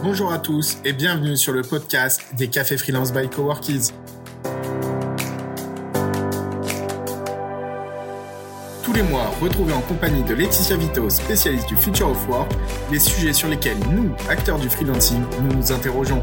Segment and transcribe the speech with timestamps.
[0.00, 3.92] Bonjour à tous et bienvenue sur le podcast des Cafés Freelance by Coworkies.
[8.84, 12.52] Tous les mois, retrouvez en compagnie de Laetitia Vito, spécialiste du Future of Work,
[12.92, 16.22] les sujets sur lesquels nous, acteurs du freelancing, nous nous interrogeons.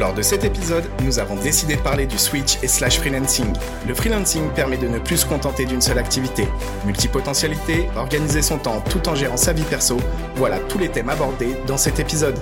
[0.00, 3.52] Lors de cet épisode, nous avons décidé de parler du switch et slash freelancing.
[3.86, 6.48] Le freelancing permet de ne plus se contenter d'une seule activité.
[6.86, 9.98] Multipotentialité, organiser son temps tout en gérant sa vie perso,
[10.36, 12.38] voilà tous les thèmes abordés dans cet épisode.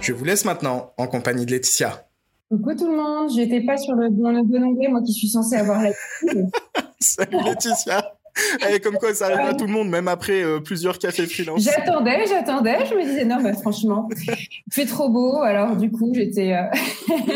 [0.00, 2.06] Je vous laisse maintenant en compagnie de Laetitia.
[2.48, 5.82] Coucou tout le monde, j'étais pas sur le, bon onglet, moi qui suis censée avoir
[5.82, 5.90] la.
[7.00, 8.04] Salut Laetitia
[8.70, 11.62] et comme quoi, ça arrive à tout le monde, même après euh, plusieurs cafés freelance.
[11.62, 12.86] J'attendais, j'attendais.
[12.86, 15.42] Je me disais, non, bah, franchement, il fait trop beau.
[15.42, 16.54] Alors, du coup, j'étais.
[16.54, 16.64] Euh,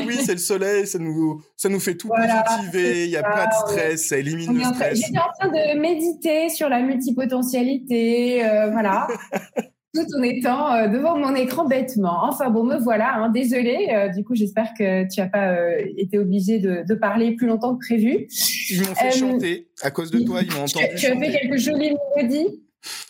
[0.07, 3.05] oui, c'est le soleil, ça nous, ça nous fait tout positiver.
[3.05, 4.99] Il n'y a pas de stress, ça élimine le stress.
[4.99, 8.45] J'étais en train de méditer sur la multipotentialité.
[8.45, 9.09] Euh, voilà.
[9.97, 12.25] tout en étant euh, devant mon écran bêtement.
[12.25, 13.89] Enfin bon, me voilà, hein, désolée.
[13.91, 17.77] Euh, du coup, j'espère que tu n'as pas euh, été obligé de, parler plus longtemps
[17.77, 18.27] que prévu.
[18.71, 19.69] Ils m'ont fait chanter.
[19.83, 20.87] À cause de toi, ils m'ont entendu.
[20.97, 22.63] Tu, as fait quelques jolies mélodies.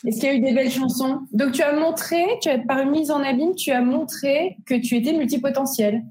[0.06, 1.20] Est-ce qu'il y a eu des belles chansons?
[1.32, 4.96] Donc, tu as montré, tu as, par mise en abîme, tu as montré que tu
[4.96, 6.02] étais multipotentiel.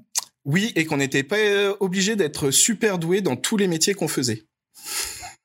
[0.44, 1.36] Oui, et qu'on n'était pas
[1.80, 4.44] obligé d'être super doué dans tous les métiers qu'on faisait.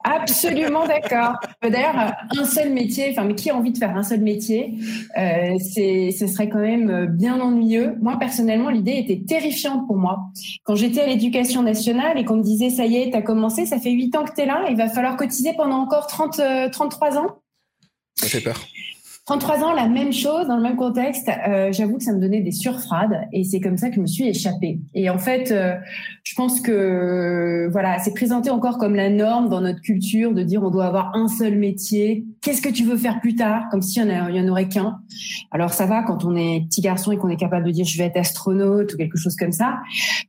[0.04, 1.36] Absolument d'accord.
[1.62, 4.76] D'ailleurs, un seul métier, enfin, mais qui a envie de faire un seul métier
[5.18, 7.96] euh, c'est, Ce serait quand même bien ennuyeux.
[8.02, 10.20] Moi, personnellement, l'idée était terrifiante pour moi.
[10.64, 13.66] Quand j'étais à l'éducation nationale et qu'on me disait, ça y est, tu as commencé,
[13.66, 16.42] ça fait 8 ans que tu es là, il va falloir cotiser pendant encore 30,
[16.72, 17.42] 33 euh, ans.
[18.16, 18.68] Ça fait peur.
[19.32, 22.42] 33 ans, la même chose, dans le même contexte, euh, j'avoue que ça me donnait
[22.42, 24.82] des surfrades et c'est comme ça que je me suis échappée.
[24.94, 25.76] Et en fait, euh,
[26.26, 30.62] je pense que voilà, c'est présenté encore comme la norme dans notre culture de dire
[30.64, 32.26] on doit avoir un seul métier.
[32.42, 33.70] Qu'est-ce que tu veux faire plus tard?
[33.72, 35.00] Comme s'il y en, aurait qu'un.
[35.52, 37.98] Alors ça va quand on est petit garçon et qu'on est capable de dire je
[37.98, 39.78] vais être astronaute ou quelque chose comme ça.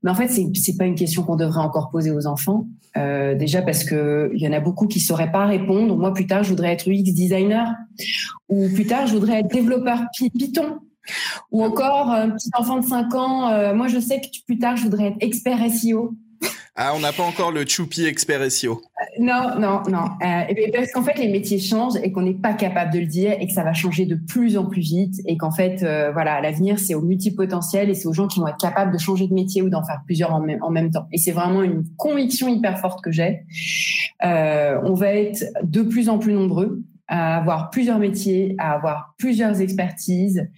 [0.05, 2.69] Mais en fait, c'est pas une question qu'on devrait encore poser aux enfants.
[2.97, 5.97] Euh, déjà parce que il y en a beaucoup qui sauraient pas répondre.
[5.97, 7.75] Moi, plus tard, je voudrais être UX designer
[8.53, 10.81] ou plus tard, je voudrais être développeur Python.
[11.51, 14.77] Ou encore, un petit enfant de 5 ans, euh, moi je sais que plus tard,
[14.77, 16.15] je voudrais être expert SEO.
[16.75, 18.73] Ah, on n'a pas encore le choupi expert SEO.
[18.73, 20.05] Euh, non, non, non.
[20.23, 23.37] Euh, parce qu'en fait, les métiers changent et qu'on n'est pas capable de le dire
[23.39, 26.79] et que ça va changer de plus en plus vite et qu'en fait, voilà, l'avenir,
[26.79, 29.61] c'est au multipotentiel et c'est aux gens qui vont être capables de changer de métier
[29.61, 31.07] ou d'en faire plusieurs en même temps.
[31.13, 33.45] Et c'est vraiment une conviction hyper forte que j'ai.
[34.23, 39.61] on va être de plus en plus nombreux à avoir plusieurs métiers, à avoir plusieurs
[39.61, 40.49] expertises.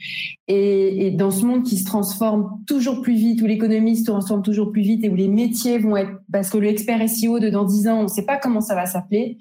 [0.47, 4.43] Et, et, dans ce monde qui se transforme toujours plus vite, où l'économie se transforme
[4.43, 7.49] toujours plus vite et où les métiers vont être, parce que le expert SEO de
[7.49, 9.39] dans 10 ans, on ne sait pas comment ça va s'appeler,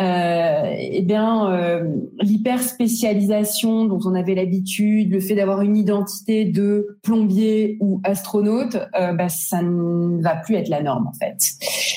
[0.00, 1.84] euh, eh bien, euh,
[2.20, 8.76] l'hyper spécialisation dont on avait l'habitude, le fait d'avoir une identité de plombier ou astronaute,
[8.98, 11.36] euh, bah, ça ne va plus être la norme en fait.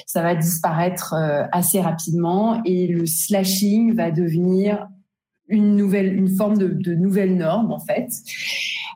[0.07, 4.87] Ça va disparaître euh, assez rapidement et le slashing va devenir
[5.47, 8.09] une nouvelle, une forme de, de nouvelle norme en fait.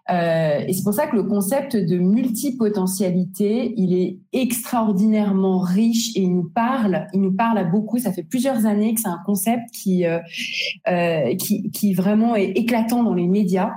[0.10, 6.22] Euh, et c'est pour ça que le concept de multipotentialité, il est extraordinairement riche et
[6.22, 8.00] il nous parle, il nous parle à beaucoup.
[8.00, 10.20] Ça fait plusieurs années que c'est un concept qui, euh,
[10.88, 13.74] euh, qui, qui vraiment est éclatant dans les médias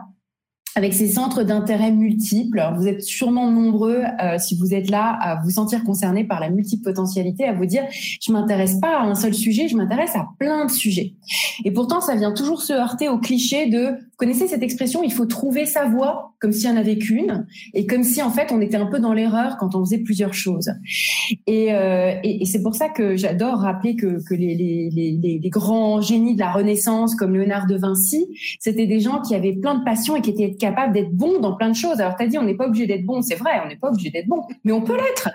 [0.81, 2.63] avec ces centres d'intérêt multiples.
[2.75, 6.49] vous êtes sûrement nombreux, euh, si vous êtes là, à vous sentir concerné par la
[6.49, 10.65] multipotentialité, à vous dire, je m'intéresse pas à un seul sujet, je m'intéresse à plein
[10.65, 11.13] de sujets.
[11.67, 15.13] Et pourtant, ça vient toujours se heurter au cliché de, vous connaissez cette expression, il
[15.13, 18.51] faut trouver sa voie, comme s'il n'y en avait qu'une, et comme si, en fait,
[18.51, 20.71] on était un peu dans l'erreur quand on faisait plusieurs choses.
[21.47, 22.15] Et, euh,
[22.47, 26.51] c'est pour ça que j'adore rappeler que, que les, les, les, grands génies de la
[26.53, 28.27] Renaissance, comme Léonard de Vinci,
[28.59, 31.55] c'était des gens qui avaient plein de passion et qui étaient capable d'être bon dans
[31.55, 32.01] plein de choses.
[32.01, 33.89] Alors, tu as dit, on n'est pas obligé d'être bon, c'est vrai, on n'est pas
[33.89, 35.29] obligé d'être bon, mais on peut l'être.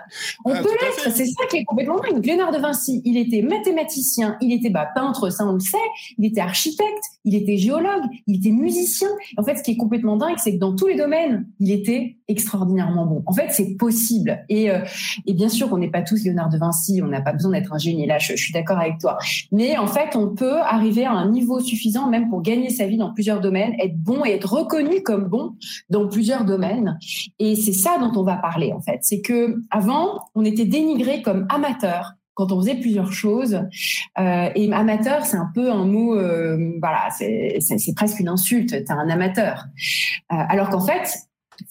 [0.46, 1.16] On ah, peut l'être.
[1.16, 2.26] C'est ça qui est complètement dingue.
[2.26, 5.78] Léonard de Vinci, il était mathématicien, il était bah, peintre, ça on le sait,
[6.18, 9.10] il était architecte, il était géologue, il était musicien.
[9.38, 12.18] En fait, ce qui est complètement dingue, c'est que dans tous les domaines, il était
[12.28, 13.24] extraordinairement bon.
[13.26, 14.44] En fait, c'est possible.
[14.50, 14.80] Et, euh,
[15.26, 17.74] et bien sûr, on n'est pas tous Léonard de Vinci, on n'a pas besoin d'être
[17.74, 18.06] un génie.
[18.06, 19.18] Là, je, je suis d'accord avec toi.
[19.52, 22.98] Mais en fait, on peut arriver à un niveau suffisant, même pour gagner sa vie
[22.98, 25.56] dans plusieurs domaines, être bon et être reconnu comme bon
[25.90, 26.98] dans plusieurs domaines.
[27.40, 29.00] Et c'est ça dont on va parler en fait.
[29.02, 33.62] C'est que avant, on était dénigré comme amateur quand on faisait plusieurs choses.
[34.20, 38.70] Euh, et amateur, c'est un peu un mot, euh, voilà, c'est presque une insulte.
[38.70, 39.66] T'es un amateur.
[40.32, 41.18] Euh, alors qu'en fait,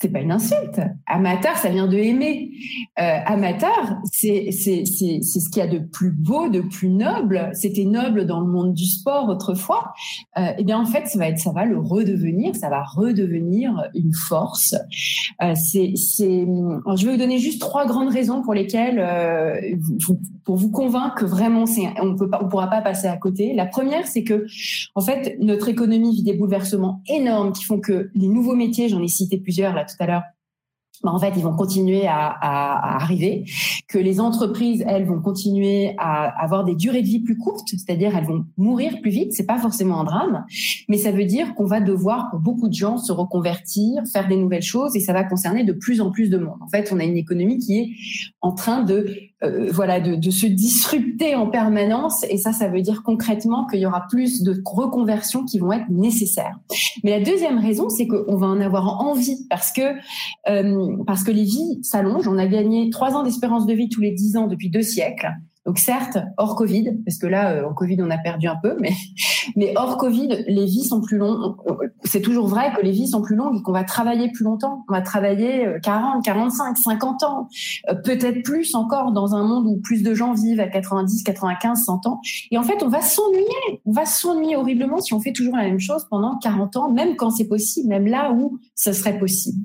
[0.01, 0.81] c'est pas une insulte.
[1.07, 2.51] Amateur, ça vient de aimer.
[2.99, 7.51] Euh, amateur, c'est ce qu'il y a de plus beau, de plus noble.
[7.53, 9.93] C'était noble dans le monde du sport autrefois.
[10.39, 13.89] Euh, eh bien en fait, ça va être, ça va le redevenir, ça va redevenir
[13.95, 14.75] une force.
[15.43, 15.95] Euh, c'est.
[15.97, 19.61] Je vais vous donner juste trois grandes raisons pour lesquelles, euh,
[20.45, 21.65] pour vous convaincre que vraiment
[22.01, 23.55] on peut pourra pas passer à côté.
[23.55, 24.47] La première, c'est que
[24.95, 29.03] en fait notre économie vit des bouleversements énormes qui font que les nouveaux métiers, j'en
[29.03, 30.23] ai cité plusieurs là tout à l'heure,
[31.03, 33.45] bah, en fait, ils vont continuer à, arriver,
[33.89, 38.17] que les entreprises, elles, vont continuer à avoir des durées de vie plus courtes, c'est-à-dire
[38.17, 39.33] elles vont mourir plus vite.
[39.33, 40.45] C'est pas forcément un drame,
[40.89, 44.37] mais ça veut dire qu'on va devoir, pour beaucoup de gens, se reconvertir, faire des
[44.37, 46.59] nouvelles choses, et ça va concerner de plus en plus de monde.
[46.61, 47.89] En fait, on a une économie qui est
[48.41, 52.25] en train de euh, voilà, de, se disrupter en permanence.
[52.29, 55.89] Et ça, ça veut dire concrètement qu'il y aura plus de reconversions qui vont être
[55.91, 56.59] nécessaires.
[57.03, 59.83] Mais la deuxième raison, c'est qu'on va en avoir envie parce que
[60.49, 62.29] euh, parce que les vies s'allongent.
[62.29, 65.31] On a gagné trois ans d'espérance de vie tous les dix ans depuis deux siècles.
[65.67, 68.77] Donc certes, hors Covid, parce que là, euh, en Covid, on a perdu un peu,
[68.81, 68.93] mais,
[69.57, 71.55] mais hors Covid, les vies sont plus longues.
[72.05, 74.85] C'est toujours vrai que les vies sont plus longues et qu'on va travailler plus longtemps.
[74.89, 77.49] On va travailler 40, 45, 50 ans,
[77.89, 81.85] euh, peut-être plus encore dans un monde où plus de gens vivent à 90, 95,
[81.85, 82.21] 100 ans.
[82.51, 83.81] Et en fait, on va s'ennuyer.
[83.87, 87.17] On va s'ennuyer horriblement si on fait toujours la même chose pendant 40 ans, même
[87.17, 89.59] quand c'est possible, même là où ce serait possible.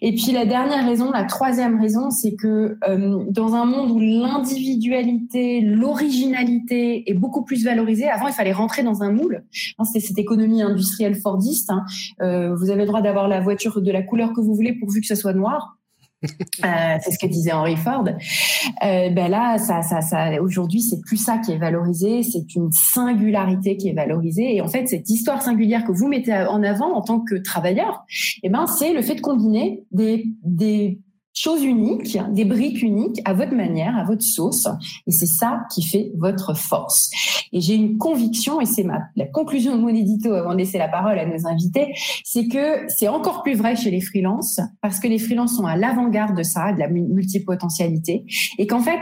[0.00, 3.98] Et puis la dernière raison, la troisième raison, c'est que euh, dans un monde où
[3.98, 5.31] l'individualité
[5.62, 8.08] l'originalité est beaucoup plus valorisée.
[8.08, 9.44] Avant, il fallait rentrer dans un moule.
[9.78, 11.70] Hein, c'était cette économie industrielle fordiste.
[11.70, 11.84] Hein.
[12.20, 15.00] Euh, vous avez le droit d'avoir la voiture de la couleur que vous voulez pourvu
[15.00, 15.76] que ce soit noir.
[16.64, 18.04] Euh, c'est ce que disait Henry Ford.
[18.04, 22.70] Euh, ben là, ça, ça, ça, aujourd'hui, c'est plus ça qui est valorisé, c'est une
[22.70, 24.54] singularité qui est valorisée.
[24.54, 28.04] Et en fait, cette histoire singulière que vous mettez en avant en tant que travailleur,
[28.44, 31.00] eh ben, c'est le fait de combiner des, des
[31.34, 34.68] choses uniques, des briques uniques à votre manière, à votre sauce.
[35.06, 37.10] Et c'est ça qui fait votre force.
[37.52, 40.78] Et j'ai une conviction, et c'est ma, la conclusion de mon édito avant de laisser
[40.78, 41.94] la parole à nos invités,
[42.24, 45.76] c'est que c'est encore plus vrai chez les freelances, parce que les freelances sont à
[45.76, 48.24] l'avant-garde de ça, de la multipotentialité,
[48.58, 49.00] et qu'en fait,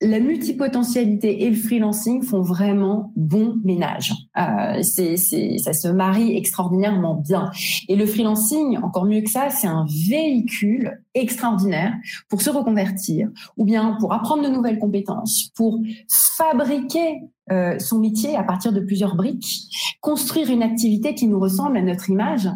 [0.00, 4.14] la multipotentialité et le freelancing font vraiment bon ménage.
[4.38, 7.50] Euh, c'est, c'est, ça se marie extraordinairement bien.
[7.88, 11.94] Et le freelancing, encore mieux que ça, c'est un véhicule extraordinaire
[12.28, 17.20] pour se reconvertir ou bien pour apprendre de nouvelles compétences, pour fabriquer
[17.50, 19.70] euh, son métier à partir de plusieurs briques,
[20.02, 22.46] construire une activité qui nous ressemble à notre image.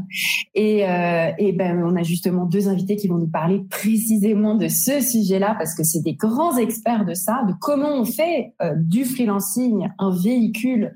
[0.54, 4.68] Et, euh, et ben, on a justement deux invités qui vont nous parler précisément de
[4.68, 8.74] ce sujet-là parce que c'est des grands experts de ça, de comment on fait euh,
[8.76, 10.92] du freelancing un véhicule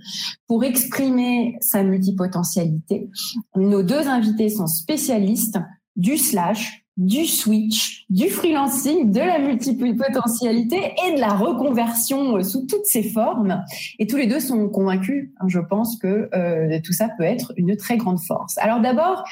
[0.47, 3.09] pour exprimer sa multipotentialité.
[3.55, 5.59] Nos deux invités sont spécialistes
[5.97, 12.67] du slash, du switch, du freelancing, de la multipotentialité et de la reconversion euh, sous
[12.67, 13.63] toutes ses formes.
[13.99, 17.53] Et tous les deux sont convaincus, hein, je pense, que euh, tout ça peut être
[17.57, 18.57] une très grande force.
[18.59, 19.25] Alors d'abord,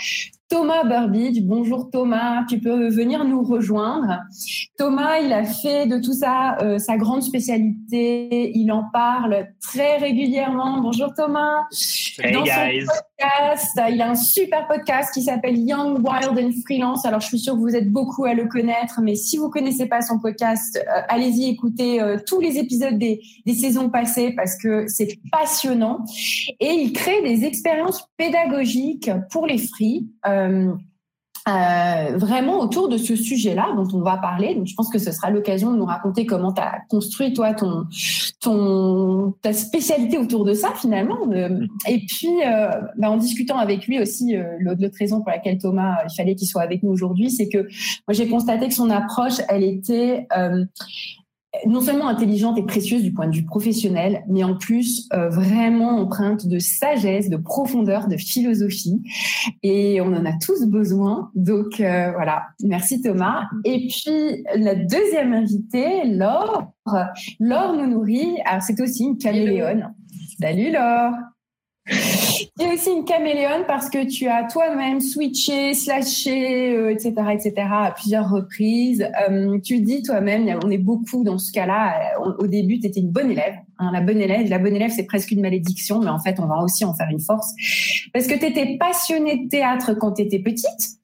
[0.48, 1.40] Thomas Burbidge.
[1.42, 4.20] Bonjour Thomas, tu peux venir nous rejoindre.
[4.76, 8.52] Thomas, il a fait de tout ça euh, sa grande spécialité.
[8.54, 10.80] Il en parle très régulièrement.
[10.80, 11.62] Bonjour Thomas.
[12.18, 12.86] Hey guys.
[12.86, 17.04] podcast, il a un super podcast qui s'appelle Young, Wild and Freelance.
[17.04, 19.86] Alors je suis sûre que vous êtes beaucoup à le connaître, mais si vous connaissez
[19.86, 24.56] pas son podcast, euh, allez-y écouter euh, tous les épisodes des, des saisons passées parce
[24.56, 26.04] que c'est passionnant.
[26.60, 30.06] Et il crée des expériences pédagogiques pour les free.
[30.26, 30.33] Euh,
[31.46, 34.54] euh, vraiment autour de ce sujet-là dont on va parler.
[34.54, 37.52] Donc, je pense que ce sera l'occasion de nous raconter comment tu as construit, toi,
[38.40, 41.18] ton, ta spécialité autour de ça, finalement.
[41.32, 45.98] Euh, et puis, euh, bah, en discutant avec lui aussi, l'autre raison pour laquelle Thomas,
[46.08, 49.40] il fallait qu'il soit avec nous aujourd'hui, c'est que moi, j'ai constaté que son approche,
[49.50, 50.26] elle était
[51.66, 55.98] non seulement intelligente et précieuse du point de vue professionnel, mais en plus euh, vraiment
[55.98, 59.02] empreinte de sagesse, de profondeur, de philosophie.
[59.62, 61.30] Et on en a tous besoin.
[61.34, 63.44] Donc euh, voilà, merci Thomas.
[63.64, 66.72] Et puis la deuxième invitée, Laure.
[67.40, 68.36] Laure nous nourrit.
[68.44, 69.94] Alors c'est aussi une caméléone.
[70.40, 71.12] Salut Laure.
[72.56, 77.52] Tu es aussi une caméléone parce que tu as toi-même switché, slashé, euh, etc., etc.,
[77.58, 79.04] à plusieurs reprises.
[79.28, 82.14] Euh, tu dis toi-même, on est beaucoup dans ce cas-là.
[82.16, 83.56] Euh, au début, tu étais une bonne élève.
[83.80, 86.46] Hein, la bonne élève, la bonne élève, c'est presque une malédiction, mais en fait, on
[86.46, 87.54] va aussi en faire une force.
[88.12, 91.00] Parce que tu étais passionnée de théâtre quand tu étais petite.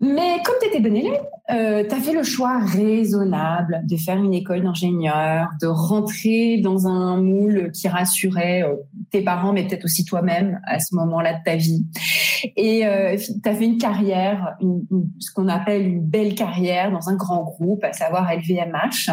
[0.00, 4.16] Mais comme tu étais bon élève, euh, tu as fait le choix raisonnable de faire
[4.16, 8.76] une école d'ingénieur, de rentrer dans un moule qui rassurait euh,
[9.10, 11.84] tes parents, mais peut-être aussi toi-même à ce moment-là de ta vie.
[12.56, 14.56] Et euh, tu as fait une carrière,
[15.18, 19.10] ce qu'on appelle une belle carrière dans un grand groupe, à savoir LVMH.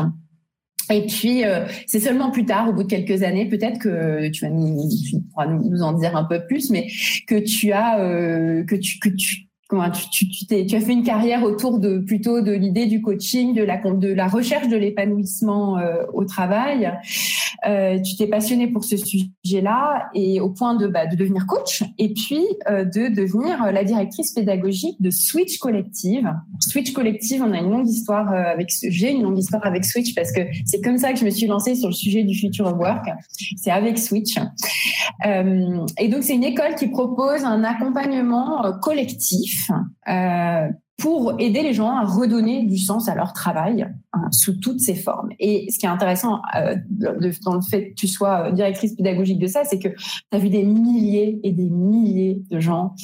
[0.91, 4.45] Et puis, euh, c'est seulement plus tard, au bout de quelques années, peut-être que tu
[4.45, 4.89] vas nous,
[5.29, 6.87] pourras nous, en dire un peu plus, mais
[7.27, 7.97] que tu as,
[8.65, 13.01] que tu, que tu, tu, as fait une carrière autour de plutôt de l'idée du
[13.01, 13.63] coaching, de
[14.13, 16.91] la, recherche de l'épanouissement euh, au travail.
[17.67, 21.83] Euh, tu t'es passionné pour ce sujet-là et au point de, bah, de devenir coach
[21.97, 26.31] et puis euh, de devenir la directrice pédagogique de Switch Collective.
[26.59, 30.31] Switch Collective, on a une longue histoire avec, j'ai une longue histoire avec Switch parce
[30.31, 33.05] que c'est comme ça que je me suis lancée sur le sujet du future work.
[33.57, 34.35] C'est avec Switch.
[35.25, 39.58] Et donc c'est une école qui propose un accompagnement collectif
[40.07, 44.81] euh, pour aider les gens à redonner du sens à leur travail hein, sous toutes
[44.81, 45.29] ses formes.
[45.39, 49.47] Et ce qui est intéressant euh, dans le fait que tu sois directrice pédagogique de
[49.47, 49.97] ça, c'est que tu
[50.33, 52.95] as vu des milliers et des milliers de gens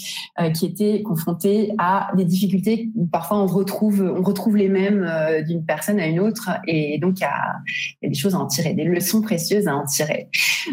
[0.41, 2.89] euh, qui étaient confrontés à des difficultés.
[3.13, 5.09] Parfois, on retrouve, on retrouve les mêmes
[5.47, 6.49] d'une personne à une autre.
[6.67, 9.85] Et donc, il y a, des choses à en tirer, des leçons précieuses à en
[9.85, 10.27] tirer.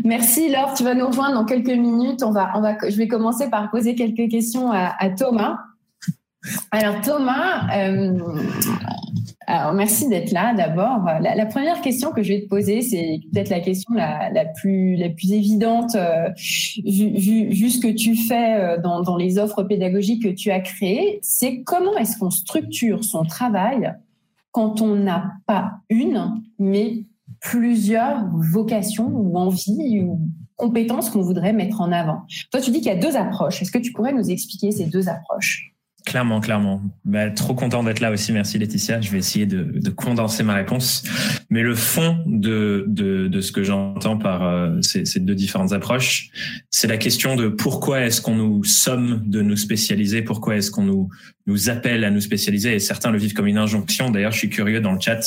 [0.04, 2.24] Merci Laure, tu vas nous rejoindre dans quelques minutes.
[2.24, 5.58] On va, on va, je vais commencer par poser quelques questions à Thomas.
[6.70, 7.68] Alors Thomas,
[9.48, 11.04] euh, merci d'être là d'abord.
[11.20, 14.96] La, première question que je vais te poser, c'est peut-être la question la, la, plus,
[14.96, 16.28] la plus évidente, euh,
[16.84, 21.18] vu, ce que tu fais euh, dans, dans, les offres pédagogiques que tu as créées,
[21.22, 23.94] c'est comment est-ce qu'on structure son travail
[24.50, 27.04] quand on n'a pas une, mais
[27.40, 30.20] plusieurs vocations ou envies ou
[30.56, 32.22] compétences qu'on voudrait mettre en avant?
[32.50, 33.62] Toi, tu dis qu'il y a deux approches.
[33.62, 35.71] Est-ce que tu pourrais nous expliquer ces deux approches?
[36.04, 36.82] Clairement, clairement.
[37.04, 38.32] Bah, trop content d'être là aussi.
[38.32, 39.00] Merci Laetitia.
[39.00, 41.04] Je vais essayer de, de condenser ma réponse.
[41.48, 45.72] Mais le fond de, de, de ce que j'entends par euh, ces, ces, deux différentes
[45.72, 46.30] approches,
[46.70, 50.82] c'est la question de pourquoi est-ce qu'on nous somme de nous spécialiser, pourquoi est-ce qu'on
[50.84, 51.08] nous,
[51.46, 52.74] nous appelle à nous spécialiser.
[52.74, 54.10] Et certains le vivent comme une injonction.
[54.10, 55.20] D'ailleurs, je suis curieux dans le chat.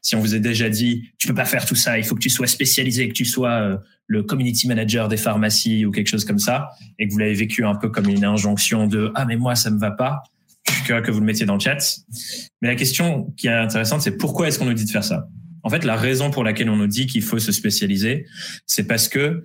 [0.00, 2.20] Si on vous a déjà dit, tu peux pas faire tout ça, il faut que
[2.20, 3.76] tu sois spécialisé, que tu sois euh,
[4.12, 7.64] le community manager des pharmacies ou quelque chose comme ça, et que vous l'avez vécu
[7.64, 10.22] un peu comme une injonction de ah mais moi ça me va pas,
[10.68, 11.78] je suis que vous le mettiez dans le chat.
[12.60, 15.26] Mais la question qui est intéressante, c'est pourquoi est-ce qu'on nous dit de faire ça?
[15.62, 18.26] En fait, la raison pour laquelle on nous dit qu'il faut se spécialiser,
[18.66, 19.44] c'est parce que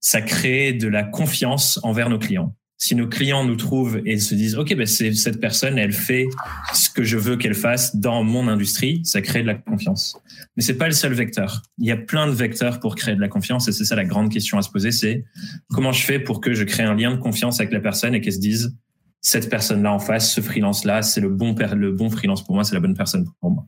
[0.00, 4.34] ça crée de la confiance envers nos clients si nos clients nous trouvent et se
[4.34, 6.26] disent ok ben c'est cette personne elle fait
[6.74, 10.18] ce que je veux qu'elle fasse dans mon industrie ça crée de la confiance.
[10.56, 11.62] Mais c'est pas le seul vecteur.
[11.78, 14.04] Il y a plein de vecteurs pour créer de la confiance et c'est ça la
[14.04, 15.24] grande question à se poser c'est
[15.70, 18.20] comment je fais pour que je crée un lien de confiance avec la personne et
[18.20, 18.76] qu'elle se dise
[19.22, 22.54] cette personne là en face ce freelance là c'est le bon le bon freelance pour
[22.54, 23.66] moi c'est la bonne personne pour moi.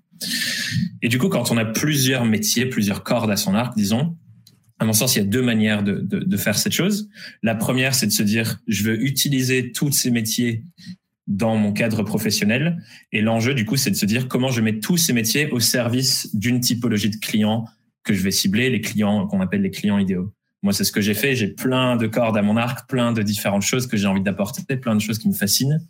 [1.00, 4.16] Et du coup quand on a plusieurs métiers plusieurs cordes à son arc disons
[4.78, 7.08] à mon sens, il y a deux manières de, de, de faire cette chose.
[7.42, 10.62] La première, c'est de se dire, je veux utiliser tous ces métiers
[11.26, 12.82] dans mon cadre professionnel.
[13.12, 15.61] Et l'enjeu, du coup, c'est de se dire comment je mets tous ces métiers au
[15.61, 17.66] service d'une typologie de clients
[18.02, 20.32] que je vais cibler, les clients qu'on appelle les clients idéaux.
[20.62, 21.37] Moi, c'est ce que j'ai fait.
[21.37, 24.76] J'ai plein de cordes à mon arc, plein de différentes choses que j'ai envie d'apporter,
[24.76, 25.80] plein de choses qui me fascinent.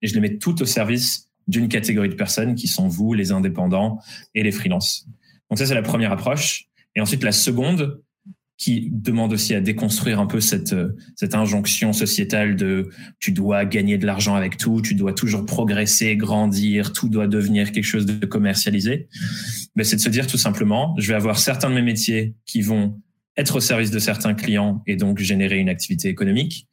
[0.00, 3.32] Et je les mets toutes au service d'une catégorie de personnes qui sont vous, les
[3.32, 3.98] indépendants
[4.34, 5.06] et les freelances.
[5.50, 6.66] Donc ça, c'est la première approche.
[6.94, 8.00] Et ensuite, la seconde,
[8.64, 10.74] qui demande aussi à déconstruire un peu cette,
[11.16, 12.88] cette injonction sociétale de
[13.20, 17.72] tu dois gagner de l'argent avec tout, tu dois toujours progresser, grandir, tout doit devenir
[17.72, 19.08] quelque chose de commercialisé.
[19.76, 22.62] Mais c'est de se dire tout simplement, je vais avoir certains de mes métiers qui
[22.62, 22.98] vont
[23.36, 26.66] être au service de certains clients et donc générer une activité économique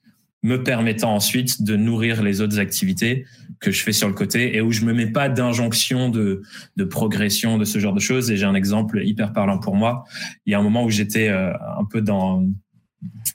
[0.44, 3.26] me permettant ensuite de nourrir les autres activités
[3.60, 6.42] que je fais sur le côté et où je me mets pas d'injonction de,
[6.78, 8.32] de progression de ce genre de choses.
[8.32, 10.04] Et j'ai un exemple hyper parlant pour moi.
[10.46, 12.48] Il y a un moment où j'étais euh, un peu dans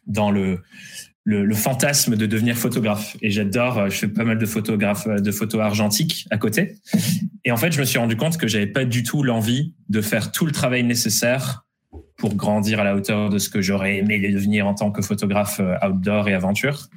[0.07, 0.63] dans le,
[1.25, 3.79] le, le fantasme de devenir photographe et j'adore.
[3.79, 6.77] Euh, je fais pas mal de photographes de photos argentiques à côté.
[7.45, 10.01] Et en fait, je me suis rendu compte que j'avais pas du tout l'envie de
[10.01, 11.66] faire tout le travail nécessaire
[12.17, 15.61] pour grandir à la hauteur de ce que j'aurais aimé devenir en tant que photographe
[15.61, 16.89] euh, outdoor et aventure.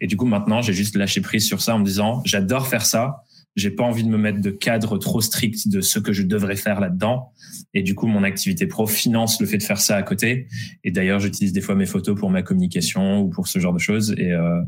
[0.00, 2.86] Et du coup, maintenant, j'ai juste lâché prise sur ça en me disant, j'adore faire
[2.86, 3.24] ça.
[3.58, 6.56] J'ai pas envie de me mettre de cadre trop strict de ce que je devrais
[6.56, 7.32] faire là-dedans.
[7.74, 10.46] Et du coup, mon activité pro finance le fait de faire ça à côté.
[10.84, 13.78] Et d'ailleurs, j'utilise des fois mes photos pour ma communication ou pour ce genre de
[13.78, 14.14] choses.
[14.16, 14.60] Et, euh,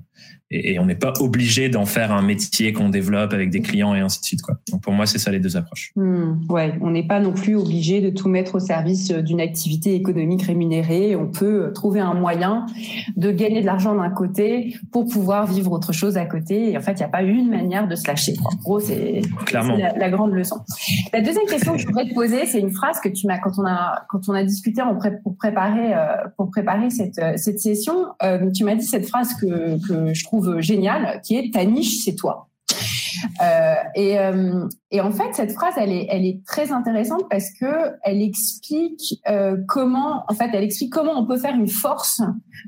[0.51, 4.01] et, on n'est pas obligé d'en faire un métier qu'on développe avec des clients et
[4.01, 4.43] ainsi de suite.
[4.43, 4.57] Quoi.
[4.71, 5.93] Donc pour moi, c'est ça les deux approches.
[5.95, 9.41] Hmm, ouais, on n'est pas non plus obligé de tout mettre au service euh, d'une
[9.41, 11.15] activité économique rémunérée.
[11.15, 12.67] On peut euh, trouver un moyen
[13.17, 16.73] de gagner de l'argent d'un côté pour pouvoir vivre autre chose à côté.
[16.73, 18.35] Et en fait, il n'y a pas une manière de se lâcher.
[18.81, 19.23] C'est
[19.53, 20.57] la, grande leçon.
[21.13, 23.59] La deuxième question que je voudrais te poser, c'est une phrase que tu m'as quand
[23.59, 27.61] on a quand on a discuté en pour préparer euh, pour préparer cette euh, cette
[27.61, 28.07] session.
[28.23, 32.05] Euh, tu m'as dit cette phrase que que je trouve géniale, qui est ta niche,
[32.05, 32.50] c'est toi.
[33.43, 37.50] Euh, et, euh, et, en fait, cette phrase, elle est, elle est très intéressante parce
[37.59, 42.23] que elle explique euh, comment, en fait, elle explique comment on peut faire une force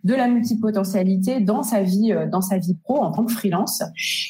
[0.04, 3.82] de la multipotentialité dans sa vie, dans sa vie pro en tant que freelance.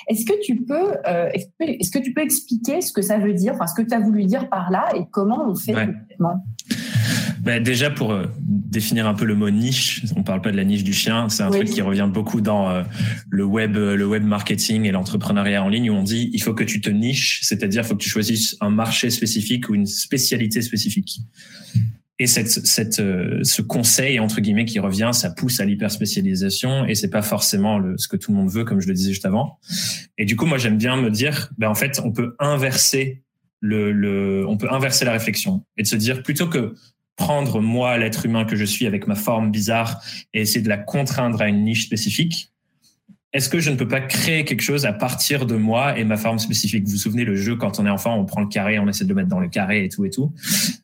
[0.08, 3.66] Est-ce que tu peux, est-ce que tu peux expliquer ce que ça veut dire, enfin,
[3.66, 5.74] ce que tu as voulu dire par là et comment on fait
[7.42, 10.62] ben déjà pour euh, définir un peu le mot niche, on parle pas de la
[10.62, 12.84] niche du chien, c'est un truc qui revient beaucoup dans euh,
[13.30, 16.54] le web, euh, le web marketing et l'entrepreneuriat en ligne où on dit il faut
[16.54, 19.86] que tu te niches, c'est-à-dire il faut que tu choisisses un marché spécifique ou une
[19.86, 21.18] spécialité spécifique.
[22.20, 23.02] Et cette, cette,
[23.42, 27.98] ce conseil entre guillemets qui revient, ça pousse à l'hyperspécialisation et c'est pas forcément le,
[27.98, 29.58] ce que tout le monde veut, comme je le disais juste avant.
[30.16, 33.24] Et du coup, moi, j'aime bien me dire, ben en fait, on peut inverser
[33.58, 36.74] le, le, on peut inverser la réflexion et de se dire plutôt que
[37.16, 40.02] prendre moi, l'être humain que je suis avec ma forme bizarre
[40.32, 42.52] et essayer de la contraindre à une niche spécifique,
[43.32, 46.18] est-ce que je ne peux pas créer quelque chose à partir de moi et ma
[46.18, 46.84] forme spécifique?
[46.84, 49.04] Vous vous souvenez le jeu quand on est enfant, on prend le carré, on essaie
[49.04, 50.34] de le mettre dans le carré et tout et tout.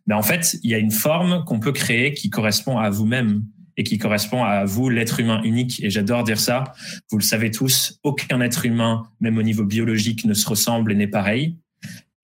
[0.06, 2.88] Mais ben, en fait, il y a une forme qu'on peut créer qui correspond à
[2.88, 3.44] vous-même
[3.76, 5.85] et qui correspond à vous, l'être humain unique.
[5.85, 6.73] Et j'adore dire ça.
[7.11, 10.94] Vous le savez tous, aucun être humain, même au niveau biologique, ne se ressemble et
[10.94, 11.56] n'est pareil.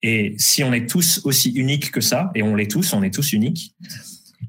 [0.07, 3.13] Et si on est tous aussi uniques que ça, et on l'est tous, on est
[3.13, 3.75] tous uniques,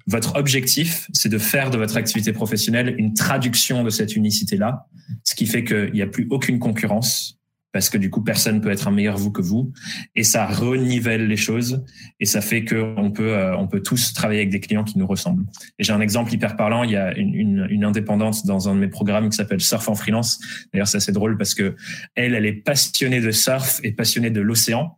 [0.05, 4.85] votre objectif, c'est de faire de votre activité professionnelle une traduction de cette unicité-là,
[5.24, 7.39] ce qui fait qu'il n'y a plus aucune concurrence,
[7.71, 9.71] parce que du coup, personne peut être un meilleur vous que vous,
[10.13, 11.85] et ça renivelle les choses,
[12.19, 15.07] et ça fait qu'on peut, euh, on peut tous travailler avec des clients qui nous
[15.07, 15.45] ressemblent.
[15.79, 18.75] Et j'ai un exemple hyper parlant, il y a une, une, une indépendante dans un
[18.75, 20.38] de mes programmes qui s'appelle Surf en freelance.
[20.74, 21.77] D'ailleurs, c'est assez drôle parce que
[22.15, 24.97] elle, elle est passionnée de surf et passionnée de l'océan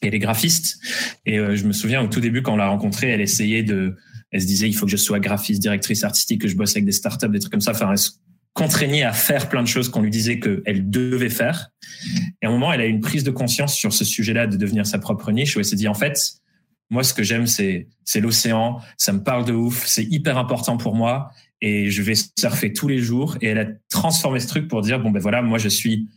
[0.00, 0.78] elle est graphiste.
[1.24, 3.96] Et euh, je me souviens au tout début, quand on l'a rencontrée, elle essayait de,
[4.30, 6.84] elle se disait, il faut que je sois graphiste, directrice artistique, que je bosse avec
[6.84, 7.72] des startups, des trucs comme ça.
[7.72, 8.10] Enfin, elle se
[8.52, 11.70] contraignait à faire plein de choses qu'on lui disait qu'elle devait faire.
[12.42, 14.56] Et à un moment, elle a eu une prise de conscience sur ce sujet-là de
[14.56, 16.18] devenir sa propre niche où elle s'est dit, en fait,
[16.90, 18.80] moi, ce que j'aime, c'est, c'est l'océan.
[18.96, 19.86] Ça me parle de ouf.
[19.86, 21.30] C'est hyper important pour moi.
[21.60, 23.36] Et je vais surfer tous les jours.
[23.40, 26.08] Et elle a transformé ce truc pour dire, bon, ben voilà, moi, je suis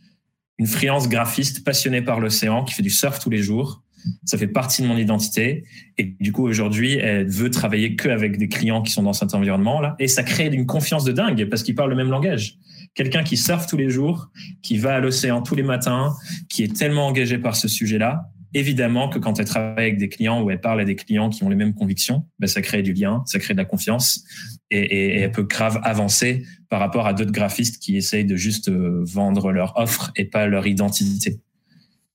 [0.60, 3.82] une freelance graphiste passionnée par l'océan qui fait du surf tous les jours.
[4.24, 5.64] Ça fait partie de mon identité.
[5.96, 9.34] Et du coup, aujourd'hui, elle veut travailler que avec des clients qui sont dans cet
[9.34, 9.96] environnement-là.
[9.98, 12.58] Et ça crée une confiance de dingue parce qu'ils parlent le même langage.
[12.94, 14.28] Quelqu'un qui surfe tous les jours,
[14.62, 16.12] qui va à l'océan tous les matins,
[16.50, 20.42] qui est tellement engagé par ce sujet-là, évidemment que quand elle travaille avec des clients
[20.42, 22.92] ou elle parle à des clients qui ont les mêmes convictions, ben ça crée du
[22.92, 24.24] lien, ça crée de la confiance
[24.70, 28.36] et, et, et elle peut grave avancer par rapport à d'autres graphistes qui essayent de
[28.36, 31.40] juste euh, vendre leur offre et pas leur identité.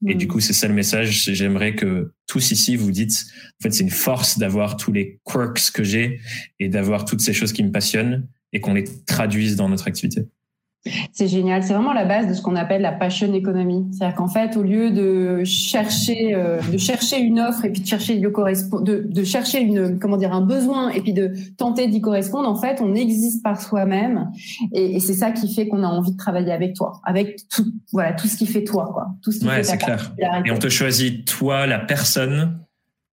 [0.08, 0.30] Et du mm.
[0.30, 1.32] coup, c'est ça le message.
[1.32, 3.26] J'aimerais que tous ici vous dites,
[3.60, 6.20] en fait, c'est une force d'avoir tous les quirks que j'ai
[6.60, 10.26] et d'avoir toutes ces choses qui me passionnent et qu'on les traduise dans notre activité.
[11.12, 11.64] C'est génial.
[11.64, 13.88] C'est vraiment la base de ce qu'on appelle la passion economy.
[13.92, 17.88] C'est-à-dire qu'en fait, au lieu de chercher, euh, de chercher une offre et puis de
[17.88, 22.48] chercher de, de chercher une, comment dire, un besoin et puis de tenter d'y correspondre,
[22.48, 24.30] en fait, on existe par soi-même.
[24.74, 28.14] Et, c'est ça qui fait qu'on a envie de travailler avec toi, avec tout, voilà,
[28.14, 29.08] tout ce qui fait toi, quoi.
[29.24, 30.14] Tout ce qui ouais, c'est clair.
[30.46, 32.60] Et on te choisit toi, la personne,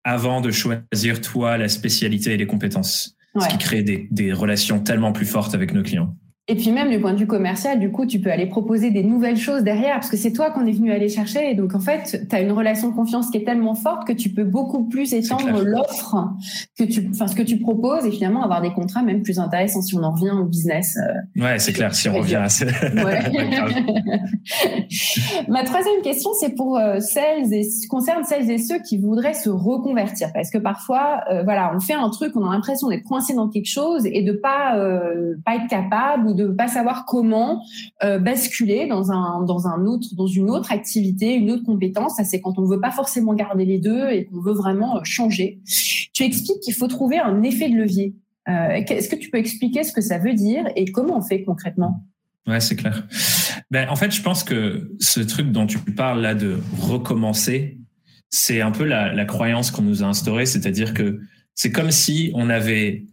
[0.03, 3.15] avant de choisir toi, la spécialité et les compétences.
[3.39, 6.15] Ce qui crée des, des relations tellement plus fortes avec nos clients.
[6.51, 9.03] Et puis même du point de vue commercial, du coup, tu peux aller proposer des
[9.03, 11.51] nouvelles choses derrière parce que c'est toi qu'on est venu aller chercher.
[11.51, 14.13] Et donc, en fait, tu as une relation de confiance qui est tellement forte que
[14.13, 16.29] tu peux beaucoup plus étendre l'offre
[16.75, 19.83] que tu, enfin, ce que tu proposes et finalement avoir des contrats même plus intéressants
[19.83, 20.97] si on en revient au business.
[20.97, 22.65] Euh, ouais, c'est clair, si on revient à ça.
[25.47, 29.51] Ma troisième question, c'est pour euh, celles et, concerne celles et ceux qui voudraient se
[29.51, 33.35] reconvertir parce que parfois, euh, voilà, on fait un truc, on a l'impression d'être coincé
[33.35, 34.75] dans quelque chose et de pas,
[35.45, 37.63] pas être capable ou de pas savoir comment
[38.03, 42.15] euh, basculer dans un dans un autre dans une autre activité, une autre compétence.
[42.15, 45.01] Ça c'est quand on veut pas forcément garder les deux et qu'on veut vraiment euh,
[45.03, 45.59] changer.
[46.13, 48.15] Tu expliques qu'il faut trouver un effet de levier.
[48.47, 51.43] Euh, Est-ce que tu peux expliquer ce que ça veut dire et comment on fait
[51.43, 52.03] concrètement?
[52.47, 53.05] Ouais, c'est clair.
[53.69, 57.77] Ben, en fait, je pense que ce truc dont tu parles là de recommencer,
[58.31, 61.19] c'est un peu la croyance qu'on nous a instaurée, c'est-à-dire que
[61.53, 63.03] c'est comme si on avait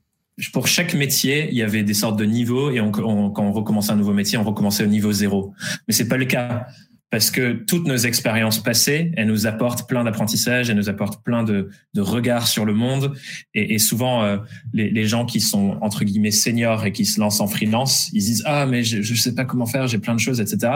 [0.52, 3.92] pour chaque métier, il y avait des sortes de niveaux et on, quand on recommençait
[3.92, 5.54] un nouveau métier, on recommençait au niveau zéro.
[5.88, 6.66] Mais c'est pas le cas
[7.10, 11.44] parce que toutes nos expériences passées, elles nous apportent plein d'apprentissage, elles nous apportent plein
[11.44, 13.14] de, de regards sur le monde.
[13.54, 14.38] Et, et souvent, euh,
[14.74, 18.24] les, les, gens qui sont entre guillemets seniors et qui se lancent en freelance, ils
[18.24, 20.72] disent ah mais je, je sais pas comment faire, j'ai plein de choses, etc.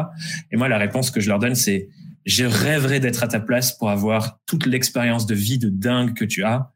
[0.52, 1.88] Et moi, la réponse que je leur donne, c'est
[2.26, 6.24] je rêverais d'être à ta place pour avoir toute l'expérience de vie de dingue que
[6.24, 6.70] tu as,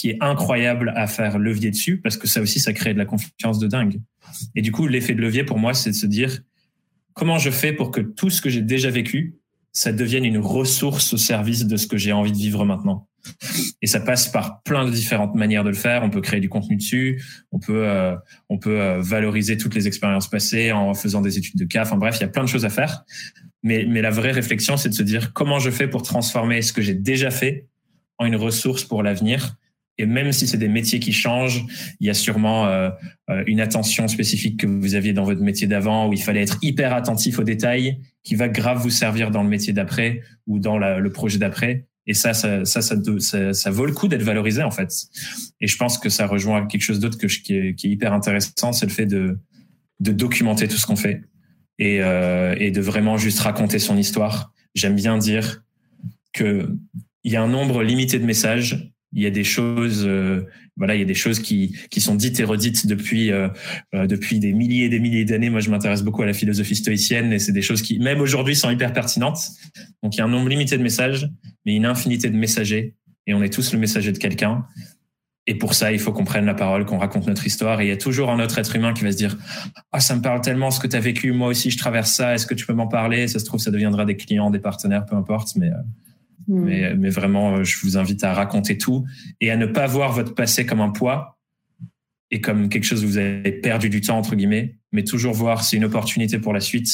[0.00, 3.04] qui est incroyable à faire levier dessus, parce que ça aussi, ça crée de la
[3.04, 4.00] confiance de dingue.
[4.54, 6.40] Et du coup, l'effet de levier pour moi, c'est de se dire
[7.12, 9.34] comment je fais pour que tout ce que j'ai déjà vécu,
[9.72, 13.08] ça devienne une ressource au service de ce que j'ai envie de vivre maintenant.
[13.82, 16.02] Et ça passe par plein de différentes manières de le faire.
[16.02, 18.16] On peut créer du contenu dessus, on peut euh,
[18.48, 21.82] on peut euh, valoriser toutes les expériences passées en faisant des études de cas.
[21.82, 23.04] Enfin bref, il y a plein de choses à faire.
[23.62, 26.72] Mais mais la vraie réflexion, c'est de se dire comment je fais pour transformer ce
[26.72, 27.66] que j'ai déjà fait
[28.16, 29.56] en une ressource pour l'avenir.
[30.00, 31.62] Et même si c'est des métiers qui changent,
[32.00, 32.88] il y a sûrement euh,
[33.46, 36.94] une attention spécifique que vous aviez dans votre métier d'avant où il fallait être hyper
[36.94, 41.12] attentif aux détails qui va grave vous servir dans le métier d'après ou dans le
[41.12, 41.86] projet d'après.
[42.06, 44.90] Et ça, ça, ça, ça, vaut le coup d'être valorisé en fait.
[45.60, 48.92] Et je pense que ça rejoint quelque chose d'autre qui est, hyper intéressant, c'est le
[48.92, 49.38] fait de,
[50.00, 51.24] de documenter tout ce qu'on fait
[51.78, 54.54] et, euh, et de vraiment juste raconter son histoire.
[54.74, 55.62] J'aime bien dire
[56.32, 56.74] que
[57.22, 60.46] il y a un nombre limité de messages il y a des choses, euh,
[60.76, 63.48] voilà, il y a des choses qui qui sont dites et redites depuis euh,
[63.94, 65.50] euh, depuis des milliers et des milliers d'années.
[65.50, 68.54] Moi, je m'intéresse beaucoup à la philosophie stoïcienne et c'est des choses qui, même aujourd'hui,
[68.54, 69.40] sont hyper pertinentes.
[70.02, 71.28] Donc, il y a un nombre limité de messages,
[71.66, 72.94] mais une infinité de messagers,
[73.26, 74.64] et on est tous le messager de quelqu'un.
[75.46, 77.80] Et pour ça, il faut qu'on prenne la parole, qu'on raconte notre histoire.
[77.80, 79.36] Et il y a toujours un autre être humain qui va se dire
[79.90, 81.32] Ah, ça me parle tellement ce que tu as vécu.
[81.32, 82.34] Moi aussi, je traverse ça.
[82.34, 83.26] Est-ce que tu peux m'en parler?
[83.26, 85.56] Ça se trouve, ça deviendra des clients, des partenaires, peu importe.
[85.56, 85.70] Mais
[86.50, 86.64] Hmm.
[86.64, 89.06] Mais, mais, vraiment, euh, je vous invite à raconter tout
[89.40, 91.38] et à ne pas voir votre passé comme un poids
[92.32, 95.62] et comme quelque chose où vous avez perdu du temps, entre guillemets, mais toujours voir
[95.62, 96.88] c'est une opportunité pour la suite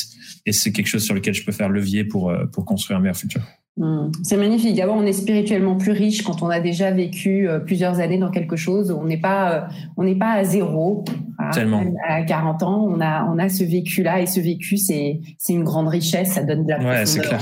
[0.45, 3.01] et c'est quelque chose sur lequel je peux faire levier pour, euh, pour construire un
[3.01, 3.41] meilleur futur.
[3.79, 4.13] Hmm.
[4.23, 4.77] C'est magnifique.
[4.77, 8.31] D'abord, on est spirituellement plus riche quand on a déjà vécu euh, plusieurs années dans
[8.31, 8.91] quelque chose.
[8.91, 11.03] On n'est pas, on n'est pas à zéro.
[11.39, 11.83] À, Tellement.
[12.07, 15.65] À 40 ans, on a, on a ce vécu-là et ce vécu, c'est, c'est une
[15.65, 16.33] grande richesse.
[16.33, 17.41] Ça donne de la ouais, c'est clair.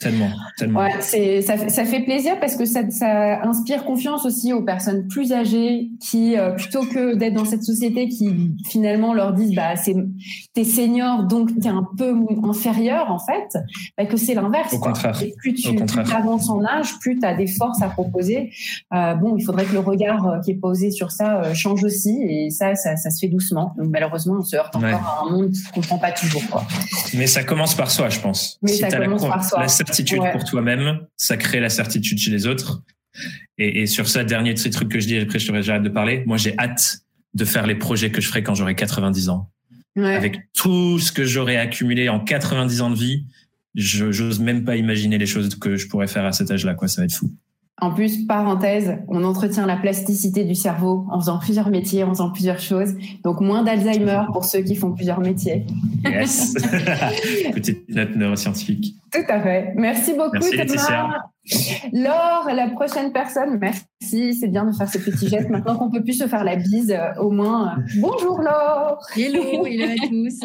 [0.00, 0.80] Tellement, tellement.
[0.80, 5.08] Ouais, c'est, ça, ça, fait plaisir parce que ça, ça, inspire confiance aussi aux personnes
[5.08, 9.76] plus âgées qui, euh, plutôt que d'être dans cette société qui finalement leur disent, bah,
[9.76, 9.94] c'est,
[10.54, 13.58] t'es senior, donc t'es un peu inférieur, en fait,
[13.98, 14.72] bah, que c'est l'inverse.
[14.72, 15.20] Au contraire.
[15.36, 15.68] plus tu,
[16.14, 18.50] avances en âge, plus tu as des forces à proposer.
[18.94, 21.84] Euh, bon, il faudrait que le regard euh, qui est posé sur ça euh, change
[21.84, 23.74] aussi et ça, ça, ça, se fait doucement.
[23.76, 26.64] Donc, malheureusement, on se heurte encore à un monde qui ne comprend pas toujours, quoi.
[27.12, 28.58] Mais ça commence par soi, je pense.
[28.62, 32.82] Mais ça commence par soi certitude pour toi-même, ça crée la certitude chez les autres.
[33.58, 35.88] Et, et sur ça, dernier de ces trucs que je dis, après je j'arrête de
[35.88, 37.00] parler, moi j'ai hâte
[37.34, 39.50] de faire les projets que je ferai quand j'aurai 90 ans.
[39.96, 40.14] Ouais.
[40.14, 43.26] Avec tout ce que j'aurai accumulé en 90 ans de vie,
[43.74, 46.74] je j'ose même pas imaginer les choses que je pourrais faire à cet âge-là.
[46.74, 47.30] Quoi, ça va être fou.
[47.80, 52.30] En plus, parenthèse, on entretient la plasticité du cerveau en faisant plusieurs métiers, en faisant
[52.30, 52.94] plusieurs choses.
[53.24, 55.64] Donc, moins d'Alzheimer pour ceux qui font plusieurs métiers.
[56.04, 56.54] Yes.
[57.54, 58.94] Petite note neuroscientifique.
[59.12, 59.72] Tout à fait.
[59.76, 61.24] Merci beaucoup, Merci, Laetitia.
[61.92, 64.34] Laure, la prochaine personne, merci.
[64.34, 65.50] C'est bien de faire ce petit geste.
[65.50, 67.74] Maintenant qu'on peut plus se faire la bise, euh, au moins.
[67.78, 68.98] Euh, bonjour Laure.
[69.16, 70.40] Hello, hello à tous.